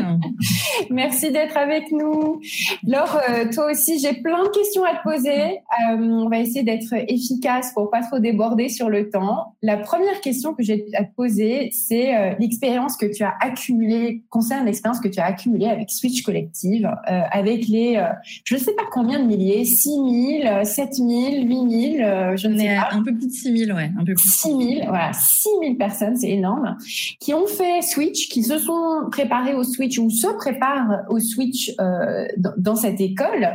[0.90, 2.42] merci d'être avec nous.
[2.86, 5.60] Laure, euh, toi aussi, j'ai plein de questions à te poser.
[5.90, 9.56] on va essayer d'être efficace pour pas trop déborder sur le temps.
[9.62, 14.66] La première question que j'ai à te poser, c'est l'expérience que tu as accumulée, concerne
[14.66, 18.04] l'expérience que tu as accumulée avec Switch Collective, avec les,
[18.44, 22.58] je ne sais pas combien de milliers, 6 000, 7 000, 8 000, je ne
[22.58, 22.90] sais pas.
[22.92, 23.92] Un peu plus de 6 000, ouais.
[23.98, 24.30] Un peu plus.
[24.30, 26.78] 6 000, voilà, 6 000 personnes, c'est énorme,
[27.20, 31.74] qui ont fait Switch, qui se sont préparés au Switch ou se préparent au Switch
[31.80, 33.50] euh, dans, dans, cette école.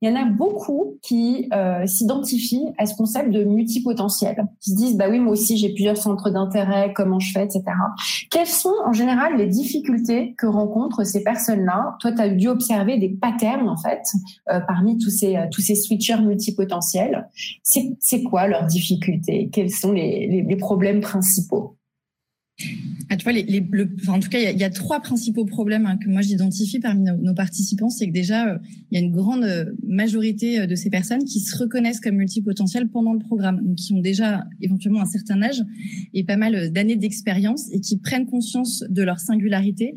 [0.00, 4.76] Il y en a beaucoup qui euh, s'identifient à ce concept de multipotentiel, qui se
[4.76, 7.62] disent, bah oui, moi aussi, j'ai plusieurs centres d'intérêt, comment je fais, etc.
[8.30, 11.96] Quelles sont en général les difficultés que rencontrent ces personnes-là?
[12.00, 14.02] Toi, tu as dû observer des patterns, en fait,
[14.50, 16.67] euh, parmi tous ces, euh, tous ces switchers multipotentiels
[17.62, 19.48] c'est quoi leurs difficultés?
[19.52, 21.77] Quels sont les, les, problèmes principaux?
[23.10, 23.14] Ah,
[24.08, 27.32] en tout cas, il y, a trois principaux problèmes hein, que moi j'identifie parmi nos,
[27.32, 27.88] participants.
[27.88, 28.58] C'est que déjà, euh,
[28.90, 32.16] il y a une grande euh, majorité euh, de ces personnes qui se reconnaissent comme
[32.16, 35.62] multipotentielles pendant le programme, donc qui ont déjà éventuellement un certain âge
[36.12, 39.94] et pas mal d'années d'expérience et qui prennent conscience de leur singularité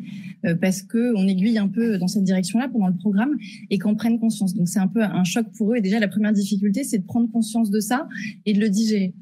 [0.60, 3.38] parce que on aiguille un peu dans cette direction-là pendant le programme
[3.70, 4.56] et qu'en prennent conscience.
[4.56, 5.78] Donc c'est un peu un choc pour eux.
[5.78, 8.08] Et déjà, la première difficulté, c'est de prendre conscience de ça
[8.46, 9.14] et de le digérer.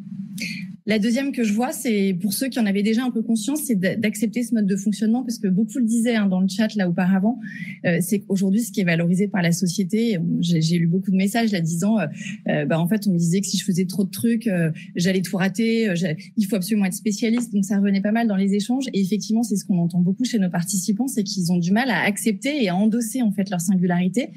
[0.89, 3.61] La deuxième que je vois, c'est pour ceux qui en avaient déjà un peu conscience,
[3.63, 6.73] c'est d'accepter ce mode de fonctionnement, parce que beaucoup le disaient hein, dans le chat
[6.73, 7.39] là auparavant,
[7.85, 11.51] euh, c'est qu'aujourd'hui, ce qui est valorisé par la société, j'ai lu beaucoup de messages
[11.51, 12.07] là disant, euh,
[12.47, 14.49] euh, bah, en fait, on me disait que si je faisais trop de trucs,
[14.95, 15.93] j'allais tout rater,
[16.35, 18.87] il faut absolument être spécialiste, donc ça revenait pas mal dans les échanges.
[18.91, 21.91] Et effectivement, c'est ce qu'on entend beaucoup chez nos participants, c'est qu'ils ont du mal
[21.91, 24.29] à accepter et à endosser en fait leur singularité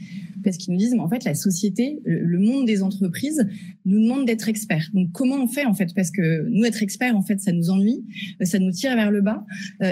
[0.42, 3.46] parce qu'ils nous disent, mais en fait, la société, le monde des entreprises
[3.84, 4.90] nous demande d'être experts.
[4.92, 5.94] Donc, comment on fait, en fait?
[5.94, 8.04] Parce que nous, être experts, en fait, ça nous ennuie,
[8.42, 9.44] ça nous tire vers le bas.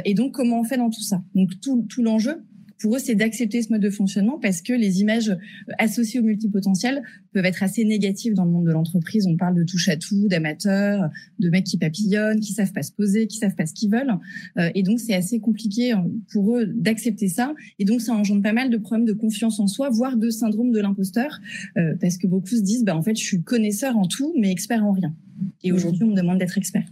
[0.04, 1.22] Et donc, comment on fait dans tout ça?
[1.34, 2.42] Donc, tout, l'enjeu,
[2.80, 6.22] pour eux, c'est d'accepter ce mode de fonctionnement parce que les images euh, associées au
[6.22, 9.26] multipotentiel peuvent être assez négatives dans le monde de l'entreprise.
[9.26, 12.92] On parle de touche à tout, d'amateurs, de mecs qui papillonnent, qui savent pas se
[12.92, 14.14] poser, qui savent pas ce qu'ils veulent.
[14.58, 15.98] Euh, et donc, c'est assez compliqué euh,
[16.32, 17.54] pour eux d'accepter ça.
[17.78, 20.72] Et donc, ça engendre pas mal de problèmes de confiance en soi, voire de syndrome
[20.72, 21.38] de l'imposteur,
[22.00, 24.84] parce que beaucoup se disent, bah, en fait, je suis connaisseur en tout, mais expert
[24.84, 25.14] en rien.
[25.62, 26.86] Et aujourd'hui, on me demande d'être expert.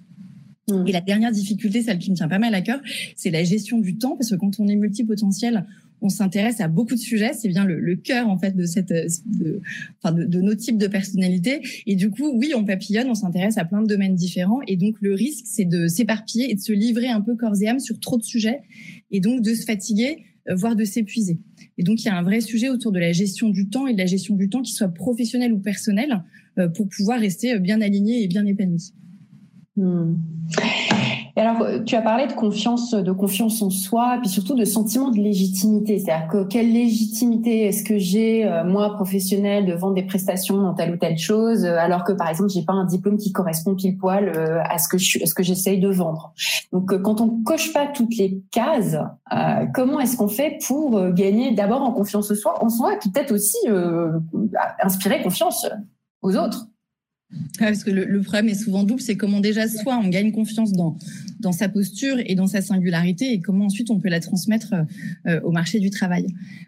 [0.69, 0.87] Mmh.
[0.87, 2.81] Et la dernière difficulté, celle qui me tient pas mal à cœur,
[3.17, 5.65] c'est la gestion du temps, parce que quand on est multipotentiel,
[6.01, 7.33] on s'intéresse à beaucoup de sujets.
[7.33, 9.61] C'est bien le, cœur en fait de cette, de,
[10.01, 11.61] enfin de, de, nos types de personnalités.
[11.87, 14.61] Et du coup, oui, on papillonne, on s'intéresse à plein de domaines différents.
[14.67, 17.69] Et donc le risque, c'est de s'éparpiller et de se livrer un peu corps et
[17.69, 18.61] âme sur trop de sujets,
[19.11, 21.39] et donc de se fatiguer, voire de s'épuiser.
[21.77, 23.93] Et donc il y a un vrai sujet autour de la gestion du temps et
[23.93, 26.25] de la gestion du temps qui soit professionnelle ou personnelle
[26.59, 28.93] euh, pour pouvoir rester bien aligné et bien épanoui.
[29.79, 30.17] Hmm.
[31.38, 35.12] Et alors, tu as parlé de confiance, de confiance en soi, puis surtout de sentiment
[35.12, 36.01] de légitimité.
[36.01, 40.75] C'est-à-dire que quelle légitimité est-ce que j'ai euh, moi professionnel de vendre des prestations dans
[40.75, 43.77] telle ou telle chose, euh, alors que par exemple j'ai pas un diplôme qui correspond
[43.77, 46.33] pile poil euh, à ce que je, à ce que j'essaye de vendre.
[46.73, 48.97] Donc, quand on coche pas toutes les cases,
[49.75, 53.11] comment est-ce qu'on fait pour gagner d'abord en confiance en soi, en soi, et puis
[53.11, 53.59] peut-être aussi
[54.83, 55.69] inspirer confiance
[56.23, 56.67] aux autres?
[57.59, 60.97] Parce que le, problème est souvent double, c'est comment déjà soit on gagne confiance dans
[61.40, 64.74] dans sa posture et dans sa singularité et comment ensuite on peut la transmettre
[65.27, 66.27] euh, au marché du travail.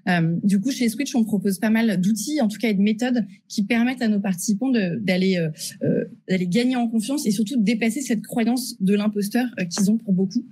[0.09, 2.83] Euh, du coup, chez Switch, on propose pas mal d'outils, en tout cas et de
[2.83, 5.51] méthodes qui permettent à nos participants d'aller euh,
[5.83, 9.91] euh, d'aller gagner en confiance et surtout de dépasser cette croyance de l'imposteur euh, qu'ils
[9.91, 10.45] ont pour beaucoup.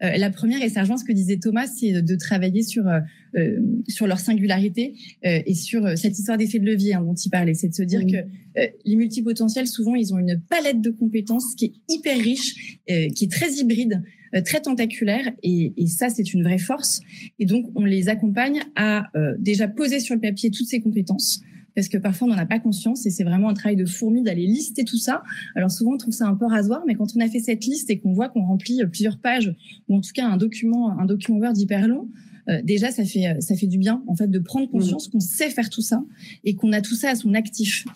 [0.00, 2.84] la première, et ça rejoint ce que disait Thomas, c'est de travailler sur
[3.88, 7.68] sur leur singularité et sur cette histoire d'effet de levier hein, dont il parlait, c'est
[7.68, 8.26] de se dire que
[8.84, 13.30] les multipotentiels, souvent, ils ont une palette de compétences qui est hyper riche, qui est
[13.30, 14.02] très hybride,
[14.34, 17.00] euh, très tentaculaire, et, et ça, c'est une vraie force.
[17.38, 21.42] Et donc, on les accompagne à euh, déjà poser sur le papier toutes ces compétences
[21.74, 24.22] parce que parfois on n'en a pas conscience et c'est vraiment un travail de fourmi
[24.22, 25.22] d'aller lister tout ça.
[25.54, 27.90] Alors souvent on trouve ça un peu rasoir, mais quand on a fait cette liste
[27.90, 29.54] et qu'on voit qu'on remplit plusieurs pages
[29.88, 32.10] ou en tout cas un document, un document Word hyper long,
[32.48, 35.12] euh, déjà ça fait ça fait du bien en fait de prendre conscience mmh.
[35.12, 36.04] qu'on sait faire tout ça
[36.44, 37.86] et qu'on a tout ça à son actif.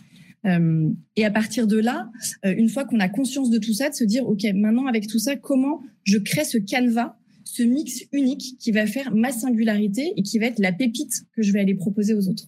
[0.47, 2.11] Euh, et à partir de là,
[2.45, 5.07] euh, une fois qu'on a conscience de tout ça, de se dire, OK, maintenant avec
[5.07, 10.13] tout ça, comment je crée ce canevas, ce mix unique qui va faire ma singularité
[10.17, 12.47] et qui va être la pépite que je vais aller proposer aux autres.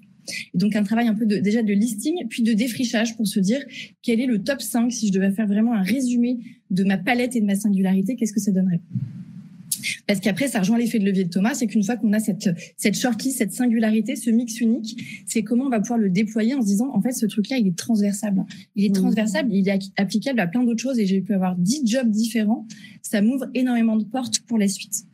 [0.55, 3.41] Et donc un travail un peu de, déjà de listing, puis de défrichage pour se
[3.41, 3.65] dire
[4.03, 6.39] quel est le top 5 si je devais faire vraiment un résumé
[6.71, 8.81] de ma palette et de ma singularité, qu'est-ce que ça donnerait?
[10.07, 12.51] Parce qu'après, ça rejoint l'effet de levier de Thomas, c'est qu'une fois qu'on a cette,
[12.77, 16.63] cette shortlist, cette singularité, ce mix unique, c'est comment on va pouvoir le déployer en
[16.63, 18.45] se disant, en fait, ce truc-là, il est transversable.
[18.77, 18.93] Il est mmh.
[18.93, 22.67] transversable, il est applicable à plein d'autres choses et j'ai pu avoir dix jobs différents.
[23.03, 25.05] Ça m'ouvre énormément de portes pour la suite.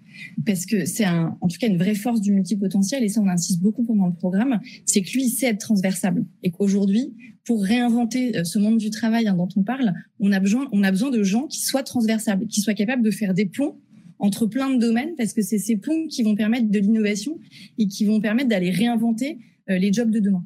[0.47, 3.29] Parce que c'est un, en tout cas une vraie force du multipotentiel, et ça on
[3.29, 6.25] insiste beaucoup pendant le programme, c'est que lui il sait être transversable.
[6.43, 7.13] Et qu'aujourd'hui,
[7.45, 10.83] pour réinventer euh, ce monde du travail hein, dont on parle, on a besoin, on
[10.83, 13.77] a besoin de gens qui soient transversables, qui soient capables de faire des ponts
[14.19, 17.39] entre plein de domaines parce que c'est ces ponts qui vont permettre de l'innovation
[17.79, 19.39] et qui vont permettre d'aller réinventer
[19.71, 20.45] euh, les jobs de demain.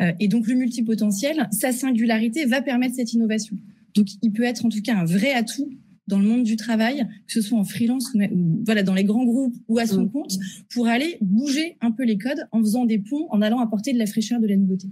[0.00, 3.56] Euh, et donc le multipotentiel, sa singularité va permettre cette innovation.
[3.94, 5.70] Donc il peut être en tout cas un vrai atout
[6.06, 9.24] dans le monde du travail, que ce soit en freelance ou, voilà dans les grands
[9.24, 10.10] groupes ou à son mmh.
[10.10, 10.38] compte,
[10.70, 13.98] pour aller bouger un peu les codes en faisant des ponts, en allant apporter de
[13.98, 14.86] la fraîcheur, de la nouveauté.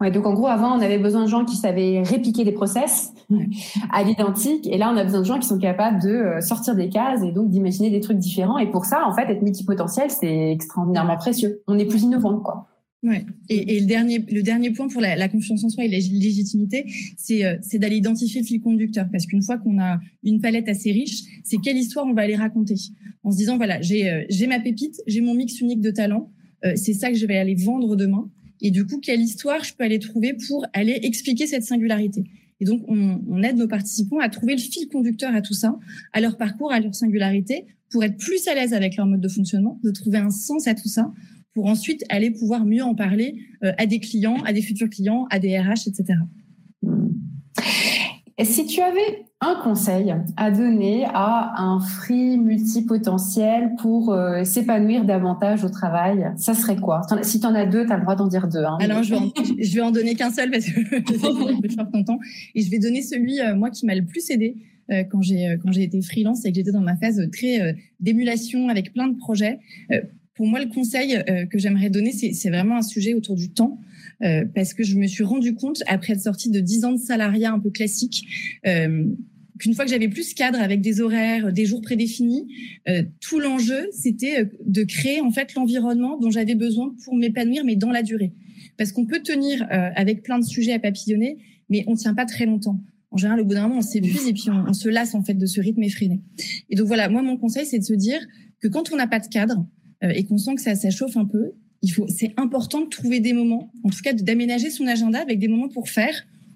[0.00, 3.12] Ouais, donc en gros, avant, on avait besoin de gens qui savaient répliquer des process
[3.92, 6.74] à l'identique, et là, on a besoin de gens qui sont capables de euh, sortir
[6.74, 8.58] des cases et donc d'imaginer des trucs différents.
[8.58, 11.62] Et pour ça, en fait, être multipotentiel, c'est extraordinairement précieux.
[11.66, 12.68] On est plus innovant, quoi.
[13.02, 13.24] Ouais.
[13.48, 15.96] Et, et, le dernier, le dernier point pour la, la, confiance en soi et la
[15.96, 16.84] légitimité,
[17.16, 20.92] c'est euh, d'aller identifier le fil conducteur, parce qu'une fois qu'on a une palette assez
[20.92, 22.74] riche, c'est quelle histoire on va aller raconter,
[23.24, 26.30] en se disant voilà, j'ai euh, j'ai ma pépite, j'ai mon mix unique de talents,
[26.74, 28.28] c'est ça que je vais aller vendre demain.
[28.62, 32.24] Et du coup, quelle histoire je peux aller trouver pour aller expliquer cette singularité?
[32.60, 35.78] Et donc, on, aide nos participants à trouver le fil conducteur à tout ça,
[36.12, 39.28] à leur parcours, à leur singularité, pour être plus à l'aise avec leur mode de
[39.28, 41.12] fonctionnement, de trouver un sens à tout ça,
[41.54, 45.26] pour ensuite aller pouvoir mieux en parler euh, à des clients, à des futurs clients,
[45.30, 46.18] à des RH, etc.
[48.44, 55.64] Si tu avais un conseil à donner à un free multipotentiel pour euh, s'épanouir davantage
[55.64, 57.02] au travail, ça serait quoi?
[57.22, 58.64] Si tu en as deux, tu as le droit d'en dire deux.
[58.64, 61.68] Hein, Alors, je, vais en, je vais en donner qu'un seul parce que je vais
[61.68, 62.18] faire content.
[62.54, 64.56] Et je vais donner celui, euh, moi, qui m'a le plus aidé
[64.90, 68.68] euh, quand j'ai quand j'ai été freelance et que j'étais dans ma phase très d'émulation
[68.68, 69.58] avec plein de projets
[70.34, 73.78] pour moi, le conseil que j'aimerais donner, c'est vraiment un sujet autour du temps.
[74.54, 77.52] Parce que je me suis rendu compte, après être sortie de 10 ans de salariat
[77.52, 78.26] un peu classique,
[78.62, 82.46] qu'une fois que j'avais plus cadre avec des horaires, des jours prédéfinis,
[83.20, 87.90] tout l'enjeu, c'était de créer en fait l'environnement dont j'avais besoin pour m'épanouir, mais dans
[87.90, 88.32] la durée.
[88.76, 91.38] Parce qu'on peut tenir avec plein de sujets à papillonner,
[91.70, 92.80] mais on tient pas très longtemps.
[93.12, 95.34] En général, au bout d'un moment, on s'épuise et puis on, se lasse en fait
[95.34, 96.20] de ce rythme effréné.
[96.68, 98.20] Et donc voilà, moi mon conseil, c'est de se dire
[98.60, 99.66] que quand on n'a pas de cadre
[100.04, 101.52] euh, et qu'on sent que ça, ça chauffe un peu,
[101.82, 105.38] il faut, c'est important de trouver des moments, en tout cas d'aménager son agenda avec
[105.38, 106.14] des moments pour faire,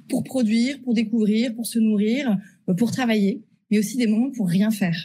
[0.08, 2.36] pour produire, pour découvrir, pour se nourrir,
[2.68, 4.96] euh, pour travailler, mais aussi des moments pour rien faire.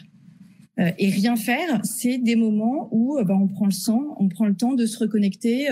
[0.78, 4.46] Euh, et rien faire, c'est des moments où ben, on prend le sang, on prend
[4.46, 5.68] le temps de se reconnecter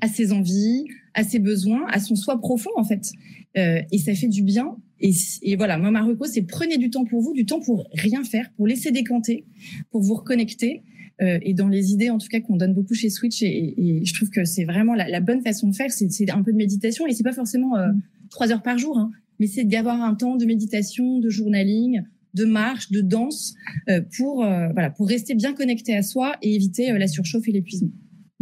[0.00, 3.12] à ses envies, à ses besoins, à son soi profond en fait.
[3.54, 7.32] et ça fait du bien et, voilà, moi, ma c'est prenez du temps pour vous,
[7.32, 9.44] du temps pour rien faire, pour laisser décanter,
[9.90, 10.82] pour vous reconnecter.
[11.22, 14.14] Euh, et dans les idées, en tout cas, qu'on donne beaucoup chez Switch, et, je
[14.14, 17.06] trouve que c'est vraiment la, bonne façon de faire, c'est un peu de méditation.
[17.06, 17.88] Et c'est pas forcément euh,
[18.30, 22.02] trois heures par jour, hein, mais c'est d'avoir un temps de méditation, de journaling,
[22.34, 23.54] de marche, de danse,
[23.88, 27.92] euh, pour voilà, pour rester bien connecté à soi et éviter la surchauffe et l'épuisement.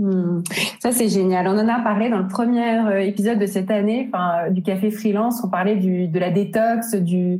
[0.00, 0.42] Hmm.
[0.80, 1.46] Ça, c'est génial.
[1.46, 4.62] On en a parlé dans le premier euh, épisode de cette année, enfin, euh, du
[4.62, 5.42] café freelance.
[5.44, 7.38] On parlait de la détox, il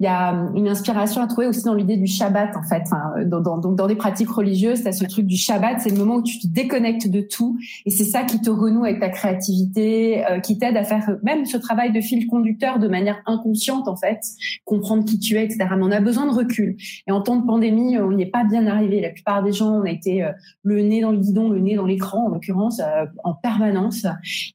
[0.00, 2.82] y a hum, une inspiration à trouver aussi dans l'idée du Shabbat, en fait.
[2.82, 6.40] Enfin, dans, des pratiques religieuses, as ce truc du Shabbat, c'est le moment où tu
[6.40, 7.56] te déconnectes de tout.
[7.86, 11.44] Et c'est ça qui te renoue avec ta créativité, euh, qui t'aide à faire même
[11.44, 14.18] ce travail de fil conducteur de manière inconsciente, en fait.
[14.64, 15.68] Comprendre qui tu es, etc.
[15.76, 16.76] Mais on a besoin de recul.
[17.06, 19.00] Et en temps de pandémie, on n'y est pas bien arrivé.
[19.00, 20.28] La plupart des gens, on a été
[20.64, 24.06] le nez dans le guidon, le nez dans les en l'occurrence euh, en permanence.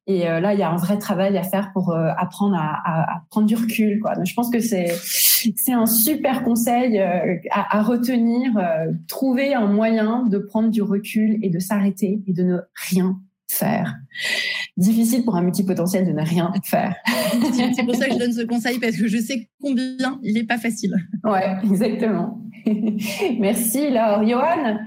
[0.07, 3.23] Et euh, là, il y a un vrai travail à faire pour euh, apprendre à,
[3.29, 3.99] prendre du recul.
[3.99, 4.13] Quoi.
[4.23, 4.93] je pense que c'est
[5.55, 6.99] c'est un super conseil
[7.51, 8.51] à, retenir.
[9.07, 12.57] trouver un moyen de prendre du recul et de s'arrêter et de ne
[12.89, 13.95] rien faire.
[14.77, 16.95] Difficile pour un multipotentiel de ne rien faire.
[17.75, 20.43] C'est pour ça que je donne ce conseil parce que je sais combien il n'est
[20.43, 20.95] pas facile.
[21.23, 22.41] Ouais, exactement.
[23.39, 24.27] Merci Laure.
[24.27, 24.79] Johan,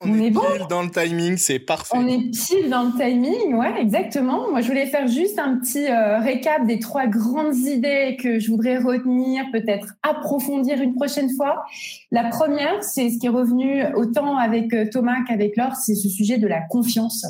[0.00, 0.42] on, est, bon.
[0.68, 1.96] dans le timing, c'est parfait.
[1.96, 4.50] On est pile dans le timing, ouais, exactement.
[4.50, 8.50] Moi, je voulais faire juste un petit euh, récap des trois grandes idées que je
[8.50, 11.64] voudrais retenir, peut-être approfondir une prochaine fois.
[12.10, 16.08] La première, c'est ce qui est revenu autant avec euh, Thomas qu'avec Laure, c'est ce
[16.08, 17.26] sujet de la confiance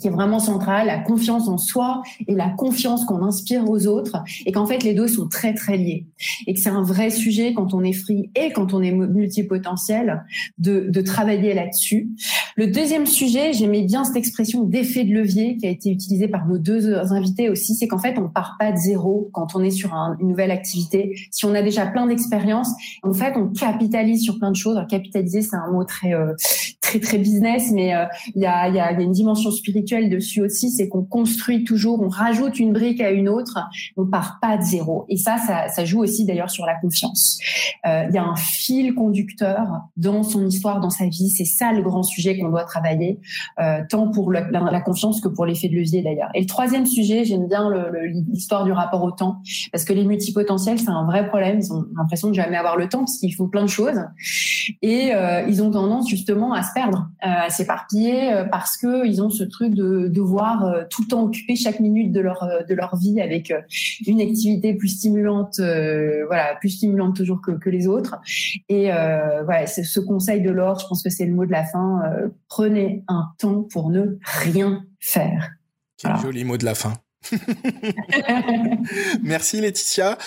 [0.00, 4.22] qui est vraiment centrale, la confiance en soi et la confiance qu'on inspire aux autres,
[4.46, 6.06] et qu'en fait les deux sont très très liés,
[6.46, 10.24] et que c'est un vrai sujet quand on est free et quand on est multipotentiel
[10.58, 12.10] de, de travailler là-dessus.
[12.56, 16.46] Le deuxième sujet, j'aimais bien cette expression d'effet de levier qui a été utilisée par
[16.46, 19.70] nos deux invités aussi, c'est qu'en fait on part pas de zéro quand on est
[19.70, 21.16] sur une nouvelle activité.
[21.30, 24.76] Si on a déjà plein d'expériences, en fait on capitalise sur plein de choses.
[24.76, 26.34] Alors, capitaliser c'est un mot très euh,
[26.80, 30.10] très très business, mais euh, il y, a, y, a, y a une dimension spirituelle
[30.10, 33.58] dessus aussi, c'est qu'on construit toujours, on rajoute une brique à une autre,
[33.96, 35.06] on part pas de zéro.
[35.08, 37.38] Et ça, ça, joue aussi d'ailleurs sur la confiance.
[37.86, 41.30] Euh, il y a un fil conducteur dans son histoire, dans sa vie.
[41.30, 43.20] C'est ça le grand sujet qu'on doit travailler,
[43.60, 46.30] euh, tant pour la, confiance que pour l'effet de levier d'ailleurs.
[46.34, 47.70] Et le troisième sujet, j'aime bien
[48.30, 51.60] l'histoire du rapport au temps, parce que les multipotentiels, c'est un vrai problème.
[51.60, 54.00] Ils ont l'impression de jamais avoir le temps parce qu'ils font plein de choses
[54.80, 59.30] et euh, ils ont tendance justement à se perdre, à s'éparpiller parce que ils ont
[59.30, 62.62] ce truc de de devoir euh, tout le temps occuper chaque minute de leur euh,
[62.62, 63.60] de leur vie avec euh,
[64.06, 65.60] une activité plus stimulante,
[66.26, 68.16] voilà, plus stimulante toujours que, les autres.
[68.68, 68.90] Et
[69.44, 72.02] voilà, c'est ce conseil de l'or, je pense que c'est le mot de la fin.
[72.48, 75.50] Prenez un temps pour ne rien faire.
[75.96, 76.94] Quel joli mot de la fin.
[79.22, 80.18] Merci Laetitia.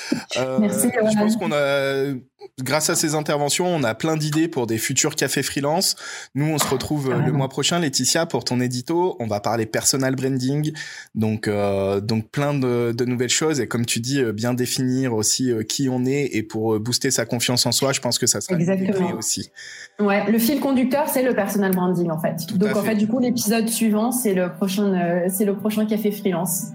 [0.60, 0.90] Merci.
[0.94, 2.14] Je pense qu'on a
[2.62, 5.96] grâce à ces interventions, on a plein d'idées pour des futurs cafés freelance.
[6.36, 9.16] Nous, on se retrouve euh, le mois prochain, Laetitia, pour ton édito.
[9.20, 10.72] On va parler personal branding,
[11.16, 15.14] donc euh, donc plein de, de, nouvelles choses et comme tu dis, euh, bien définir
[15.14, 17.92] aussi qui on est et pour booster sa confiance en soi.
[17.94, 19.14] Je pense que ça sera Exactement.
[19.18, 19.52] aussi.
[20.00, 22.58] Ouais, le fil conducteur, c'est le personal branding en fait.
[22.58, 22.96] donc en fait.
[22.96, 26.68] du coup, l'épisode suivant, c'est le prochain, c'est le prochain café freelance.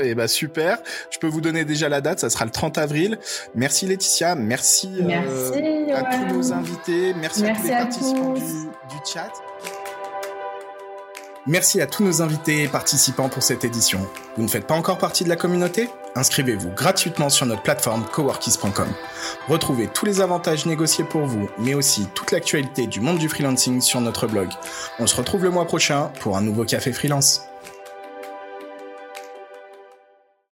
[0.00, 0.78] Eh ben super.
[1.10, 3.18] Je peux vous donner déjà la date, ça sera le 30 avril.
[3.54, 8.96] Merci Laetitia, merci, euh, à tous nos invités, merci, à tous les participants du, du
[9.12, 9.30] chat.
[11.46, 14.06] Merci à tous nos invités et participants pour cette édition.
[14.36, 15.88] Vous ne faites pas encore partie de la communauté?
[16.14, 18.88] Inscrivez-vous gratuitement sur notre plateforme coworkis.com.
[19.48, 23.80] Retrouvez tous les avantages négociés pour vous, mais aussi toute l'actualité du monde du freelancing
[23.80, 24.48] sur notre blog.
[24.98, 27.49] On se retrouve le mois prochain pour un nouveau café freelance.